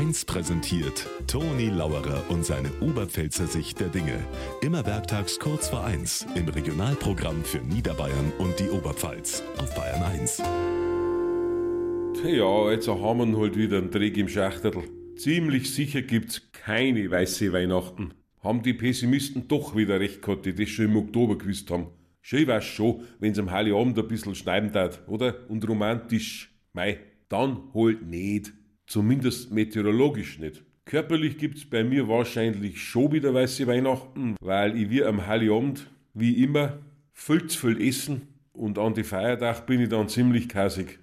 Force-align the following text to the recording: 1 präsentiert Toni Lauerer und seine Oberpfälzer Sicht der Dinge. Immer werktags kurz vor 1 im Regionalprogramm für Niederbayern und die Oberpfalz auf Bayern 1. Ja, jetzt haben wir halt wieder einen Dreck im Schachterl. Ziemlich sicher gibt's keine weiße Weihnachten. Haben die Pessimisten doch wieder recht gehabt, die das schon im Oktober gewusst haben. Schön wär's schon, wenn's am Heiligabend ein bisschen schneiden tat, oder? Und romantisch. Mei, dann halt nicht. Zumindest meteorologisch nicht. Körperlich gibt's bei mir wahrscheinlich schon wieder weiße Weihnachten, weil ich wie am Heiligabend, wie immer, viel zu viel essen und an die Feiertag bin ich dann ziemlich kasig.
1 0.00 0.24
präsentiert 0.24 1.06
Toni 1.26 1.68
Lauerer 1.68 2.24
und 2.30 2.42
seine 2.42 2.70
Oberpfälzer 2.80 3.46
Sicht 3.46 3.80
der 3.80 3.88
Dinge. 3.88 4.18
Immer 4.62 4.86
werktags 4.86 5.38
kurz 5.38 5.68
vor 5.68 5.84
1 5.84 6.26
im 6.36 6.48
Regionalprogramm 6.48 7.44
für 7.44 7.58
Niederbayern 7.58 8.32
und 8.38 8.58
die 8.58 8.70
Oberpfalz 8.70 9.42
auf 9.58 9.74
Bayern 9.74 10.02
1. 10.02 10.38
Ja, 12.24 12.70
jetzt 12.70 12.88
haben 12.88 13.30
wir 13.30 13.38
halt 13.38 13.58
wieder 13.58 13.76
einen 13.76 13.90
Dreck 13.90 14.16
im 14.16 14.28
Schachterl. 14.28 14.84
Ziemlich 15.16 15.74
sicher 15.74 16.00
gibt's 16.00 16.50
keine 16.52 17.10
weiße 17.10 17.52
Weihnachten. 17.52 18.14
Haben 18.42 18.62
die 18.62 18.72
Pessimisten 18.72 19.48
doch 19.48 19.76
wieder 19.76 20.00
recht 20.00 20.22
gehabt, 20.22 20.46
die 20.46 20.54
das 20.54 20.70
schon 20.70 20.86
im 20.86 20.96
Oktober 20.96 21.36
gewusst 21.36 21.70
haben. 21.70 21.88
Schön 22.22 22.46
wär's 22.46 22.64
schon, 22.64 23.02
wenn's 23.18 23.38
am 23.38 23.50
Heiligabend 23.50 23.98
ein 23.98 24.08
bisschen 24.08 24.34
schneiden 24.34 24.72
tat, 24.72 25.06
oder? 25.08 25.34
Und 25.50 25.68
romantisch. 25.68 26.58
Mei, 26.72 27.00
dann 27.28 27.64
halt 27.74 28.06
nicht. 28.06 28.54
Zumindest 28.90 29.52
meteorologisch 29.52 30.40
nicht. 30.40 30.64
Körperlich 30.84 31.38
gibt's 31.38 31.64
bei 31.64 31.84
mir 31.84 32.08
wahrscheinlich 32.08 32.82
schon 32.82 33.12
wieder 33.12 33.32
weiße 33.32 33.64
Weihnachten, 33.68 34.34
weil 34.40 34.76
ich 34.76 34.90
wie 34.90 35.04
am 35.04 35.28
Heiligabend, 35.28 35.88
wie 36.12 36.42
immer, 36.42 36.80
viel 37.12 37.46
zu 37.46 37.68
viel 37.68 37.80
essen 37.86 38.22
und 38.52 38.80
an 38.80 38.94
die 38.94 39.04
Feiertag 39.04 39.64
bin 39.64 39.80
ich 39.80 39.90
dann 39.90 40.08
ziemlich 40.08 40.48
kasig. 40.48 40.98